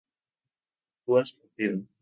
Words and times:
tú 1.05 1.17
has 1.17 1.31
partido 1.31 1.85